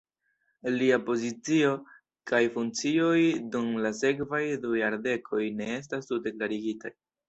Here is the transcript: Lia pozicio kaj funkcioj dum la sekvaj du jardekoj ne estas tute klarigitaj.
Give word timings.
Lia 0.77 0.95
pozicio 1.09 1.75
kaj 2.33 2.41
funkcioj 2.57 3.21
dum 3.55 3.71
la 3.87 3.95
sekvaj 4.01 4.43
du 4.67 4.77
jardekoj 4.83 5.47
ne 5.63 5.73
estas 5.81 6.15
tute 6.15 6.39
klarigitaj. 6.41 6.99